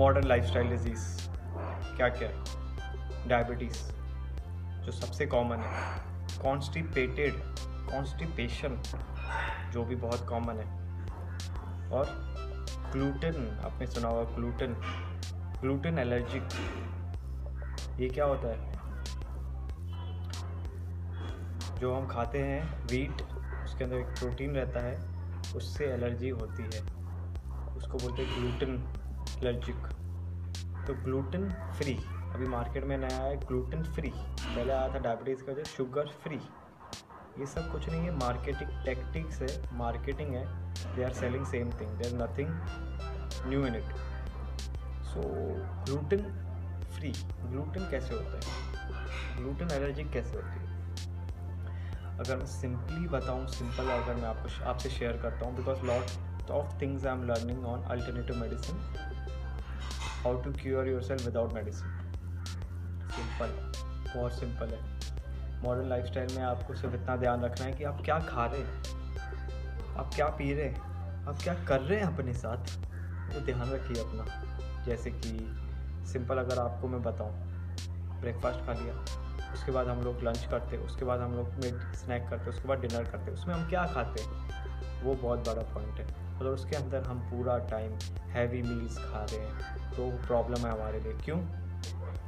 Modern 0.00 0.26
lifestyle 0.26 0.68
disease 0.68 1.28
क्या 1.96 2.08
क्या? 2.08 2.28
है 2.28 3.28
डायबिटीज़ 3.28 3.78
जो 4.82 4.92
सबसे 4.92 5.26
कॉमन 5.26 5.56
है। 5.56 6.02
कॉन्स्टिपेटेड 6.42 7.34
कॉन्स्टिपेशन 7.92 8.82
जो 9.72 9.84
भी 9.84 9.96
बहुत 9.96 10.28
कॉमन 10.28 10.54
है। 10.54 10.66
और 11.90 12.04
ग्लूटेन 12.92 13.60
आपने 13.64 13.86
सुना 13.86 14.08
होगा 14.08 14.34
ग्लूटेन 14.34 14.74
ग्लूटेन 15.60 15.98
एलर्जिक 15.98 16.42
ये 18.00 18.08
क्या 18.08 18.24
होता 18.24 18.48
है? 18.48 18.78
जो 21.80 21.94
हम 21.94 22.06
खाते 22.06 22.38
हैं 22.38 22.86
वीट 22.86 23.22
उसके 23.64 23.84
अंदर 23.84 23.96
एक 23.96 24.06
प्रोटीन 24.06 24.54
रहता 24.54 24.80
है, 24.80 25.08
उससे 25.56 25.84
एलर्जी 25.84 26.28
होती 26.28 26.62
है। 26.62 26.80
उसको 27.76 27.98
बोलते 27.98 28.22
हैं 28.22 28.40
ग्लूटेन 28.40 28.94
एलर्जिक 29.38 29.86
तो 30.86 30.94
ग्लूटेन 31.04 31.48
फ्री 31.78 31.92
अभी 32.34 32.46
मार्केट 32.46 32.84
में 32.84 32.96
नया 32.98 33.18
है 33.18 33.36
ग्लूटेन 33.40 33.82
फ्री 33.84 34.08
पहले 34.14 34.72
आया 34.72 34.88
था 34.94 34.98
डायबिटीज़ 34.98 35.42
का 35.44 35.52
जो 35.52 35.64
शुगर 35.64 36.06
फ्री 36.22 36.36
ये 37.38 37.46
सब 37.46 37.70
कुछ 37.72 37.88
नहीं 37.88 38.00
है 38.00 38.14
मार्केटिंग 38.16 38.70
टेक्टिक्स 38.84 39.40
है 39.42 39.48
मार्केटिंग 39.78 40.34
है. 40.34 40.44
They 40.96 41.04
are 41.04 41.12
selling 41.12 41.44
same 41.46 41.70
thing 41.70 41.90
there 41.98 42.14
nothing 42.22 42.48
new 43.48 43.66
in 43.66 43.76
it 43.76 43.94
so 45.04 45.22
gluten 45.84 46.22
free 46.96 47.12
gluten 47.42 47.90
कैसे 47.90 48.14
होता 48.14 48.34
है? 48.36 49.36
ग्लूटेन 49.36 49.70
एलर्जिक 49.72 50.10
कैसे 50.12 50.36
होती 50.36 50.60
है? 50.60 50.66
अगर 52.18 52.36
मैं 52.36 52.46
सिंपली 52.46 53.08
बताऊँ 53.08 53.46
सिंपल 53.48 53.90
अगर 53.90 54.14
मैं 54.14 54.28
आपको 54.28 54.64
आपसे 54.64 54.90
शेयर 54.90 55.20
करता 55.22 55.46
हूँ 55.46 55.56
because 55.56 55.82
lot 55.82 56.50
of 56.50 56.80
things 56.80 57.06
I 57.06 57.12
am 57.12 57.24
learning 57.24 57.64
on 57.66 57.82
alternative 57.84 58.36
medicine 58.36 58.76
how 60.28 60.40
to 60.42 60.50
cure 60.52 60.88
yourself 61.02 61.24
without 61.24 61.52
medicine 61.52 61.88
simple 63.10 63.52
बहुत 64.16 64.32
सिंपल 64.32 64.66
है। 64.66 64.80
मॉडर्न 65.62 65.88
लाइफस्टाइल 65.88 66.34
में 66.36 66.42
आपको 66.42 66.74
सिर्फ़ 66.74 66.94
इतना 66.94 67.16
ध्यान 67.16 67.44
रखना 67.44 67.66
है 67.66 67.72
कि 67.72 67.84
आप 67.84 68.02
क्या 68.04 68.18
खा 68.18 68.44
रहे 68.46 68.60
हैं, 68.60 69.96
आप 69.96 70.10
क्या 70.14 70.26
पी 70.28 70.52
रहे 70.54 70.64
हैं, 70.64 71.24
आप 71.24 71.38
क्या 71.42 71.54
कर 71.64 71.80
रहे 71.80 71.98
हैं 71.98 72.06
अपने 72.06 72.34
साथ। 72.34 72.76
वो 73.34 73.40
ध्यान 73.40 73.70
रखिए 73.70 74.02
अपना। 74.02 74.84
जैसे 74.84 75.10
कि 75.10 75.32
सिंपल 76.12 76.38
अगर 76.38 76.58
आपको 76.58 76.88
मैं 76.88 77.02
बताऊँ 77.02 77.32
ब्रेकफास्ट 78.20 78.60
खा 78.66 78.72
लिया, 78.72 78.94
उसके 79.52 79.72
बाद 79.72 79.88
हम 79.88 80.02
लोग 80.02 80.22
लंच 80.24 80.44
करते, 80.50 80.76
उसके 80.76 81.04
बाद 81.04 81.20
हम 81.20 81.36
लोग 81.36 81.48
मिड 81.64 81.92
स्नैक 81.94 82.28
करते, 82.30 82.50
उसके 82.50 82.68
बाद 82.68 82.80
डिनर 82.80 83.04
करते, 83.04 83.30
उसमें 83.30 83.54
हम 83.54 83.68
क्या 83.68 83.86
खाते 83.86 84.22
वो 85.02 85.14
बहुत 85.14 85.48
बड़ा 85.48 85.62
पॉइंट 85.74 85.98
है। 86.00 86.06
अगर 86.36 86.46
उसके 86.46 86.76
अंदर 86.76 87.02
हम 87.02 87.18
पूरा 87.30 87.58
टाइम 87.70 87.92
हैवी 88.30 88.62
मील्स 88.62 88.98
खा 89.00 89.24
रहे 89.24 89.40
हैं 89.40 89.92
तो 89.92 90.10
प्रॉब्लम 90.26 90.66
है 90.66 90.72
हमारे 90.72 91.00
लिए। 91.00 91.12
क्यों? 91.14 91.38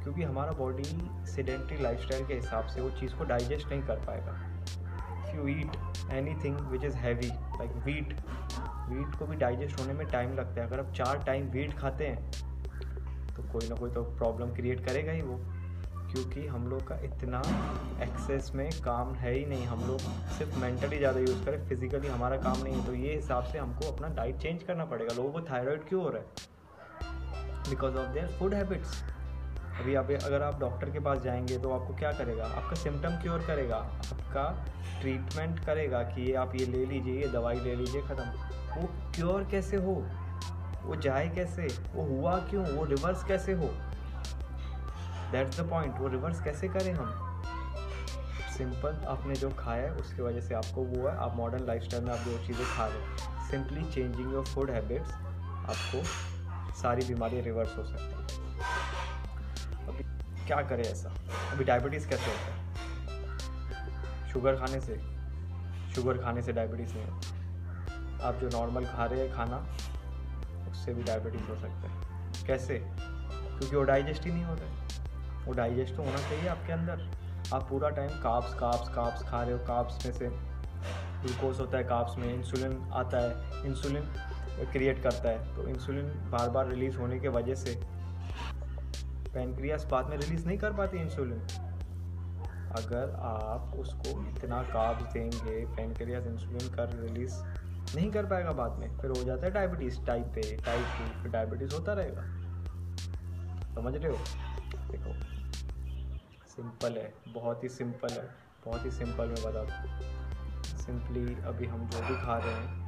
क्योंकि 0.03 0.23
हमारा 0.23 0.51
बॉडी 0.51 0.83
सीडेंट्री 1.27 1.77
लाइफस्टाइल 1.77 2.25
के 2.27 2.33
हिसाब 2.33 2.67
से 2.67 2.81
वो 2.81 2.89
चीज़ 2.89 3.13
को 3.15 3.23
डाइजेस्ट 3.23 3.67
नहीं 3.67 3.81
कर 3.81 3.99
पाएगा। 4.05 4.31
If 5.19 5.35
you 5.35 5.47
eat 5.47 5.77
anything 6.43 6.57
which 6.69 6.83
is 6.83 6.95
heavy 6.97 7.27
like 7.27 7.71
wheat 7.85 8.13
wheat 8.89 9.15
को 9.15 9.25
भी 9.25 9.35
डाइजेस्ट 9.35 9.79
होने 9.79 9.93
में 9.93 10.05
टाइम 10.07 10.33
लगता 10.33 10.61
है। 10.61 10.67
अगर 10.67 10.79
आप 10.79 10.93
चार 10.93 11.23
टाइम 11.25 11.45
वीट 11.47 11.77
खाते 11.79 12.07
हैं 12.07 12.31
तो 13.35 13.43
कोई 13.43 13.69
ना 13.69 13.75
कोई 13.75 13.91
तो 13.91 14.03
प्रॉब्लम 14.03 14.53
क्रिएट 14.55 14.85
करेगा 14.85 15.11
ही 15.11 15.21
वो। 15.21 15.39
क्योंकि 16.11 16.45
हम 16.47 16.67
लोग 16.67 16.87
का 16.87 16.95
इतना 17.03 17.41
एक्सेस 18.03 18.51
में 18.55 18.69
काम 18.83 19.13
है 19.15 19.33
ही 19.33 19.45
नहीं। 19.45 19.65
हम 19.65 19.87
लोग 19.87 19.99
सिर्फ़ 20.37 20.57
मेंटली 20.59 20.97
ज़्यादा 20.97 21.19
यूज़ 21.19 21.43
करें 21.45 21.67
फिजिकली 21.67 22.07
हमारा 22.07 22.37
काम 22.37 22.63
नहीं 22.63 22.73
है। 22.73 22.85
तो 22.85 22.93
ये 22.93 23.15
हिसाब 23.15 23.43
से 23.43 23.57
हमको 23.57 23.91
अपना 23.91 24.07
डाइट 24.07 24.37
चेंज 24.37 24.63
करना 24.63 24.85
पड़ेगा। 24.85 25.13
लोगों 25.13 25.31
को 25.31 25.41
थायराइड 25.41 25.87
क्यों 25.89 26.03
हो 26.03 26.09
रहा 26.09 26.21
है? 26.21 26.49
Because 27.69 27.95
of 27.95 28.09
their 28.09 28.27
food 28.27 28.53
habits 28.53 29.03
अभी 29.79 29.95
आप, 29.95 30.11
अगर 30.11 30.41
आप 30.41 30.59
डॉक्टर 30.59 30.89
के 30.89 30.99
पास 30.99 31.21
जाएँगे 31.21 31.57
तो 31.57 31.71
आपको 31.71 31.93
क्या 31.93 32.11
करेगा? 32.11 32.45
आपका 32.45 32.75
सिम्टम 32.75 33.09
क्योर 33.09 33.39
करेगा। 33.39 33.75
आपका 33.75 34.65
ट्रीटमेंट 35.01 35.59
करेगा 35.65 36.01
कि 36.03 36.21
ये 36.21 36.33
आप 36.33 36.55
ये 36.55 36.65
ले 36.65 36.85
लीजिए, 36.85 37.21
ये 37.21 37.27
दवाई 37.27 37.59
ले 37.59 37.75
लीजिए, 37.75 38.01
ख़त्म। 38.01 38.23
वो 38.75 38.89
क्योर 39.15 39.43
कैसे 39.43 39.77
हो? 39.77 39.93
वो 40.83 40.95
जाए 40.95 41.29
कैसे? 41.29 41.67
वो 41.93 42.03
हुआ 42.03 42.37
क्यों? 42.37 42.65
वो 42.65 42.85
रिवर्स 42.85 43.23
कैसे 43.23 43.53
हो? 43.53 43.69
दैट्स 45.31 45.59
द 45.59 45.69
पॉइंट 45.69 45.99
वो 45.99 46.07
रिवर्स 46.07 46.41
कैसे 46.41 46.67
करें 46.67 46.93
हम? 46.93 47.27
सिंपल 48.57 49.05
आपने 49.07 49.33
जो 49.33 49.49
खाया 49.49 49.83
है, 49.83 49.91
उसकी 49.91 50.21
वजह 50.21 50.41
से 50.41 50.55
आपको 50.55 50.81
वो 50.81 51.09
है, 51.09 51.17
आप 51.17 51.35
मॉडर्न 51.35 51.65
लाइफ 51.65 51.87
में 51.93 52.11
आप 52.11 52.19
जो 52.19 52.47
चीज़ें 52.47 52.65
खा 52.77 52.87
रहे 52.87 52.97
हैं। 52.97 53.17
Simply 53.51 53.83
changing 53.83 54.33
your 54.33 54.45
food 54.45 54.71
habits 54.71 55.11
आपको 55.61 56.03
सारी 56.73 57.05
बीमारियाँ 57.05 57.43
रिवर्स 57.43 57.77
हो 57.77 57.83
सकती 57.83 58.03
हैं। 58.03 58.21
क्या 60.47 60.61
करें 60.61 60.83
ऐसा? 60.83 61.09
अभी 61.51 61.63
डायबिटीज़ 61.63 62.07
कैसे 62.07 62.25
होता 62.25 62.53
है? 62.53 62.75
शुगर 64.33 64.55
खाने 64.55 64.81
से? 64.81 65.01
शुगर 65.95 66.17
खाने 66.17 66.41
से 66.41 66.53
डायबिटीज़ 66.53 66.93
नहीं 66.93 67.05
होता। 67.05 68.27
आप 68.27 68.35
जो 68.35 68.49
नॉर्मल 68.49 68.85
खा 68.85 69.05
रहे 69.05 69.27
हैं 69.27 69.35
खाना, 69.35 69.65
उससे 70.71 70.93
भी 70.93 71.03
डायबिटीज़ 71.03 71.43
हो 71.43 71.55
सकता 71.55 71.89
है। 71.89 72.01
कैसे? 72.47 72.79
क्योंकि 73.57 73.75
वो 73.75 73.83
डाइजेस्ट 73.83 74.25
ही 74.25 74.31
नहीं 74.31 74.43
होता 74.43 74.63
है। 74.63 74.91
वो 75.45 75.53
डाइजेस्ट 75.53 75.95
तो 75.95 76.03
होना 76.03 76.17
चाहिए 76.19 76.47
आपके 76.47 76.73
अंदर। 76.73 77.09
आप 77.53 77.67
पूरा 77.69 77.89
टाइम 77.89 78.09
काप्स 78.23 78.53
काप्स 78.53 78.89
काप्स 78.95 79.23
खा 79.29 79.41
रहे 79.43 79.53
हो 79.53 79.59
काप्स 79.67 80.05
में 80.05 80.13
से 80.13 80.27
ग्लूकोज 80.27 81.59
होता 81.59 81.77
है 81.77 81.83
काप्स 81.83 82.17
में 82.17 82.33
इंसुलिन 82.33 82.77
आता 82.93 83.17
है 83.19 83.65
इंसुलिन 83.67 84.03
क्रिएट 84.71 85.01
करता 85.03 85.29
है। 85.29 85.55
तो 85.55 85.67
इंसुलिन 85.67 86.05
बार 86.31 86.49
बार 86.49 86.67
रिलीज़ 86.67 86.97
होने 86.97 87.19
के 87.19 87.27
वजह 87.29 87.55
से 87.55 87.75
पेनक्रियास 89.33 89.85
बाद 89.91 90.09
में 90.09 90.17
रिलीज़ 90.17 90.45
नहीं 90.47 90.57
कर 90.57 90.73
पाती 90.73 90.97
इंसुलिन 90.97 91.39
अगर 92.77 93.15
आप 93.21 93.73
उसको 93.79 94.09
इतना 94.29 94.61
काब्स 94.63 95.13
देंगे 95.13 95.65
पेनक्रियास 95.75 96.27
इंसुलिन 96.27 96.73
कर 96.75 96.95
रिलीज़ 96.99 97.35
नहीं 97.95 98.09
कर 98.11 98.25
पाएगा 98.25 98.51
बाद 98.51 98.77
में, 98.79 98.97
फिर 98.97 99.09
हो 99.09 99.23
जाता 99.23 99.45
है 99.45 99.51
diabetes 99.51 99.99
type 100.05 100.37
A 100.37 100.57
type 100.65 100.85
two 100.97 101.21
फिर 101.21 101.31
डायबिटीज़ 101.31 101.73
होता 101.75 101.93
रहेगा। 101.93 102.21
समझ 103.75 103.95
रहे 103.95 104.11
हो? 104.11 104.17
देखो। 104.91 105.13
सिंपल 106.47 106.97
है, 106.97 107.13
बहुत 107.27 107.63
ही 107.63 107.69
सिंपल 107.69 108.09
है, 108.09 108.27
बहुत 108.65 108.85
ही 108.85 108.91
सिंपल 108.91 109.27
मैं 109.27 109.43
बता 109.43 109.63
दूँ। 109.63 110.77
सिंपली 110.77 111.35
अभी 111.43 111.65
हम 111.65 111.87
जो 111.87 111.99
भी 111.99 112.15
खा 112.25 112.37
रहे 112.37 112.53
हैं, 112.53 112.81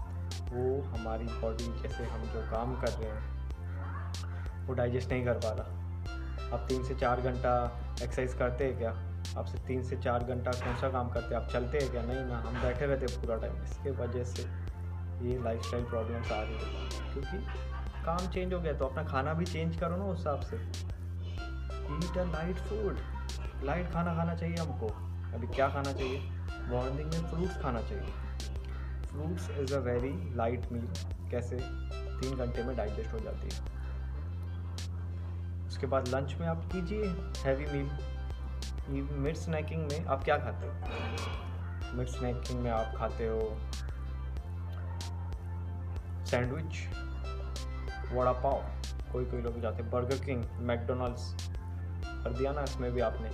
वो 0.52 0.81
हमारी 0.81 1.25
बॉडी 1.25 1.64
जैसे 1.81 2.03
हम 2.03 2.22
जो 2.24 2.41
काम 2.52 2.75
कर 2.81 2.91
रहे 2.91 3.09
हैं, 3.09 4.66
वो 4.68 4.74
डाइजेस्ट 4.74 5.12
नहीं 5.12 5.25
कर 5.25 5.34
पा 5.34 5.52
रहा। 5.52 5.81
आप 6.53 6.66
तीन 6.69 6.84
से 6.84 6.96
चार 6.96 7.22
घंटा 7.22 7.53
एक्सरसाइज 8.03 8.34
करते 8.34 8.66
हैं 8.66 8.78
क्या? 8.78 8.91
आपसे 9.38 9.58
तीन 9.58 9.84
से 9.84 9.97
चार 9.97 10.24
घंटा 10.24 10.52
कौन 10.52 10.75
सा 10.75 10.90
काम 10.90 11.09
करते 11.09 11.35
हैं? 11.35 11.41
आप 11.41 11.50
चलते 11.50 11.78
हैं 11.78 11.91
क्या? 11.91 12.02
नहीं, 12.02 12.20
ना, 12.20 12.38
हम 12.38 12.62
बैठे 12.62 12.85
रहते 12.85 13.06
हैं 13.06 13.22
पूरा 13.22 13.38
टाइम 13.38 13.64
इसके 13.64 13.91
वजह 13.91 14.24
से 14.24 14.44
ये 15.28 15.44
लाइफ 15.44 15.62
स्टाइल 15.62 15.84
प्रॉब्लम्स 15.84 16.31
आ 16.31 16.41
रही 16.41 16.53
है। 16.53 17.14
क्योंकि 17.14 17.38
काम 18.06 18.18
चेंज 18.18 18.53
हो 18.53 18.59
गया 18.59 18.74
तो 18.74 18.85
अपना 18.85 19.03
खाना 19.03 19.34
भी 19.34 19.46
चेंज 19.46 19.80
करो 19.80 19.96
ना 19.96 20.03
उस 20.03 20.18
हिसाब 20.18 20.40
से। 20.41 20.58
Eat 21.92 22.18
a 22.18 22.24
light 22.24 22.56
food 22.56 22.98
light 23.64 23.92
खाना 23.92 24.14
खाना 24.16 24.36
चाहिए 24.36 24.56
हमको। 24.56 24.88
अभी 25.36 25.48
क्या 25.48 25.68
खाना 25.70 25.94
चाहिए? 25.94 26.20
मॉर्निंग 26.68 27.14
में 27.14 27.30
फ्रूट्स 27.30 27.62
खाना 27.62 27.82
चाहिए। 27.82 28.12
Fruits 29.08 29.50
is 29.50 29.74
a 29.74 29.80
very 29.80 30.36
light 30.36 30.72
meal 30.72 30.88
कैसे? 31.32 31.58
तीन 32.22 32.38
घंटे 32.38 32.64
में 32.64 32.76
डाइजेस्ट 32.78 33.14
हो 33.14 33.20
जाती 33.20 33.50
है। 33.54 33.62
उसके 35.68 35.88
बाद 35.88 36.08
लंच 36.08 36.36
में 36.40 36.48
आप 36.48 36.70
कीजिए 36.72 37.06
हैवी 37.44 37.66
मील 37.66 37.90
मिड 39.18 39.36
स्नैकिंग 39.36 39.82
में 39.92 40.06
आप 40.06 40.24
क्या 40.24 40.38
खाते 40.38 40.68
हो? 40.68 40.74
मिड 41.98 42.08
स्नैकिंग 42.08 42.60
में 42.60 42.72
आप 42.72 42.96
खाते 42.98 43.28
हो 43.28 43.40
सैंडविच 46.26 46.88
वड़ा 48.14 48.32
पाव। 48.32 48.64
कोई 49.12 49.26
कोई 49.26 49.41
लोग 49.41 49.62
जाते 49.62 49.84
हैं। 49.84 49.91
बर्गर 49.91 50.18
किंग 50.26 50.44
मैकडोनल्ड्स 50.59 51.36
कर 52.23 52.34
दिया 52.34 52.52
ना, 52.52 52.61
इसमें 52.61 52.91
भी 52.91 53.02
आपने। 53.02 53.29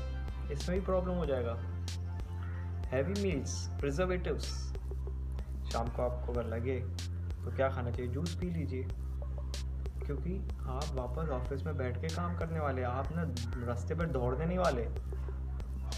इसमें 0.53 0.79
भी 0.79 0.85
प्रॉब्लम 0.85 1.13
हो 1.13 1.25
जाएगा। 1.25 1.57
हैवी 2.87 3.21
मील्स 3.21 3.55
प्रिजर्वेटिव्स 3.79 4.45
शाम 5.71 5.87
को 5.87 6.01
आपको 6.01 6.33
अगर 6.33 6.45
लगे 6.45 6.79
तो 7.39 7.55
क्या 7.55 7.69
खाना 7.69 7.91
चाहिए? 7.91 8.11
जूस 8.11 8.35
पी 8.35 8.49
लीजिए। 8.49 8.87
क्योंकि 10.05 10.35
आप 10.67 10.85
वापस 10.93 11.29
ऑफ़िस 11.29 11.63
में 11.65 11.77
बैठ 11.77 12.01
के 12.01 12.07
काम 12.07 12.37
करने 12.37 12.59
वाले, 12.59 12.83
आप 12.83 13.11
ना 13.11 13.23
रास्ते 13.67 13.95
पर 13.95 14.05
दौड़ने 14.07 14.45
नहीं 14.45 14.57
वाले, 14.57 14.85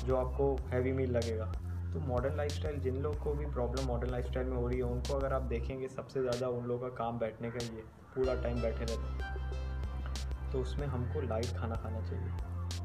जो 0.05 0.15
आपको 0.17 0.55
हैवी 0.71 0.91
मील 0.91 1.11
लगेगा। 1.11 1.45
तो 1.93 1.99
मॉडर्न 1.99 2.35
लाइफस्टाइल 2.35 2.79
जिन 2.79 2.95
लोग 2.95 3.17
को 3.19 3.33
भी 3.33 3.45
प्रॉब्लम 3.45 3.87
मॉडर्न 3.87 4.11
लाइफस्टाइल 4.11 4.47
में 4.47 4.57
हो 4.57 4.67
रही 4.67 4.77
है, 4.77 4.83
उनको 4.83 5.13
अगर 5.13 5.33
आप 5.33 5.41
देखेंगे, 5.41 5.87
सबसे 5.87 6.21
ज़्यादा 6.21 6.47
उन 6.49 6.65
लोगों 6.65 6.89
का 6.89 6.95
काम 6.95 7.19
बैठने 7.19 7.51
का 7.51 7.63
ही 7.63 7.75
है 7.75 7.83
पूरा 8.15 8.35
टाइम 8.43 8.61
बैठे 8.61 8.85
रहते। 8.85 9.23
हैं 9.23 10.51
तो 10.51 10.61
उसमें 10.61 10.87
हमको 10.87 11.21
लाइट 11.21 11.57
खाना 11.57 11.75
खाना 11.75 12.01
चाहिए। 12.01 12.29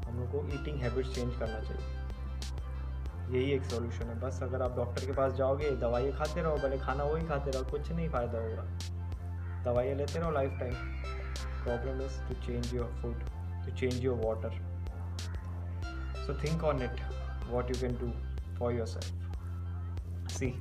हम 0.07 0.19
लोग 0.19 0.31
को 0.31 0.61
ईटिंग 0.61 0.81
हैबिट्स 0.81 1.15
चेंज 1.15 1.35
करना 1.39 1.59
चाहिए। 1.59 3.39
यही 3.39 3.51
एक 3.51 3.63
सॉल्यूशन 3.63 4.05
है। 4.05 4.19
बस 4.19 4.39
अगर 4.43 4.61
आप 4.61 4.75
डॉक्टर 4.75 5.05
के 5.05 5.11
पास 5.11 5.33
जाओगे, 5.33 5.71
दवाइयाँ 5.71 6.17
खाते 6.17 6.41
रहो, 6.41 6.55
भले 6.55 6.77
खाना 6.77 7.03
वही 7.03 7.27
खाते 7.27 7.51
रहो, 7.51 7.63
कुछ 7.63 7.91
नहीं 7.91 8.09
फ़ायदा 8.09 8.39
होगा। 8.39 8.63
दवाइयाँ 9.63 9.95
लेते 9.95 10.19
रहो 10.19 10.31
lifetime 10.59 10.73
problem 11.67 11.99
is 11.99 12.13
to 12.27 12.35
change 12.45 12.71
your 12.71 12.85
food, 13.01 13.23
to 13.65 13.71
change 13.71 13.99
your 13.99 14.15
water. 14.15 14.51
So 16.25 16.33
think 16.33 16.63
on 16.63 16.81
it, 16.81 17.01
what 17.49 17.67
you 17.67 17.75
can 17.75 17.95
do 17.95 18.11
for 18.57 18.71
yourself. 18.71 19.11
See 20.29 20.55